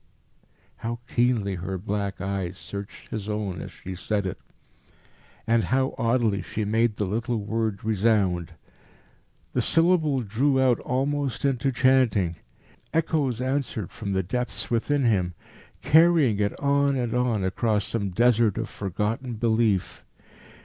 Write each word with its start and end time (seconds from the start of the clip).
How 0.77 0.97
keenly 1.07 1.53
her 1.53 1.77
black 1.77 2.19
eyes 2.19 2.57
searched 2.57 3.09
his 3.09 3.29
own 3.29 3.61
as 3.61 3.71
she 3.71 3.93
said 3.93 4.25
it, 4.25 4.39
and 5.45 5.65
how 5.65 5.93
oddly 5.95 6.41
she 6.41 6.65
made 6.65 6.95
the 6.95 7.05
little 7.05 7.37
word 7.37 7.83
resound. 7.83 8.53
The 9.53 9.61
syllable 9.61 10.21
drew 10.21 10.59
out 10.59 10.79
almost 10.79 11.45
into 11.45 11.71
chanting. 11.71 12.37
Echoes 12.91 13.39
answered 13.39 13.91
from 13.91 14.13
the 14.13 14.23
depths 14.23 14.71
within 14.71 15.03
him, 15.05 15.35
carrying 15.83 16.39
it 16.39 16.59
on 16.59 16.95
and 16.95 17.13
on 17.13 17.43
across 17.43 17.85
some 17.85 18.09
desert 18.09 18.57
of 18.57 18.71
forgotten 18.71 19.35
belief. 19.35 20.03